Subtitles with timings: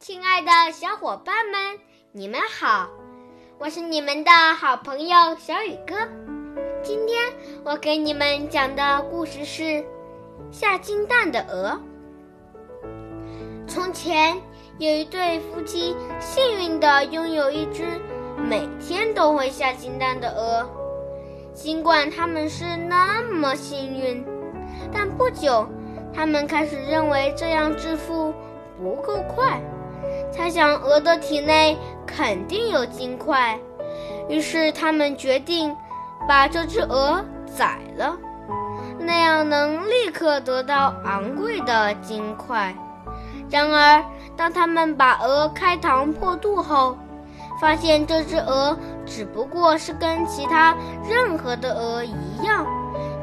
[0.00, 1.80] 亲爱的小伙伴们，
[2.12, 2.88] 你们好！
[3.58, 5.96] 我是你们的好朋友小雨哥。
[6.84, 7.20] 今天
[7.64, 9.62] 我给你们讲的故事是
[10.52, 11.80] 《下金蛋的鹅》。
[13.66, 14.40] 从前
[14.78, 18.00] 有一对夫妻，幸运地拥有一只
[18.36, 20.70] 每天都会下金蛋的鹅。
[21.52, 24.24] 尽管他们是那么幸运，
[24.92, 25.66] 但不久，
[26.14, 28.32] 他们开始认为这样致富
[28.80, 29.60] 不够快。
[30.30, 33.58] 猜想鹅的体内肯定有金块，
[34.28, 35.74] 于是他们决定
[36.28, 38.16] 把这只鹅宰了，
[38.98, 42.74] 那样能立刻得到昂贵的金块。
[43.50, 44.04] 然而，
[44.36, 46.96] 当他们把鹅开膛破肚后，
[47.60, 50.76] 发现这只鹅只不过是跟其他
[51.08, 52.66] 任何的鹅一样，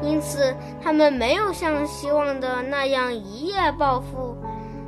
[0.02, 4.36] 因此他们没有像希望的那样一夜暴富。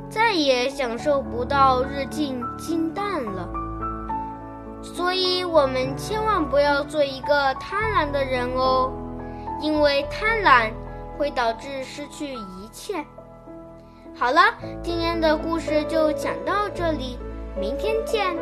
[0.09, 3.47] 再也享受不到日进金蛋了，
[4.81, 8.91] 所以我们千万不要做一个贪婪的人哦，
[9.61, 10.71] 因为贪婪
[11.17, 13.05] 会导致失去一切。
[14.15, 14.41] 好了，
[14.81, 17.19] 今天的故事就讲到这里，
[17.55, 18.35] 明天见。